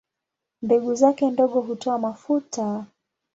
[0.61, 2.85] Mbegu zake ndogo hutoa mafuta.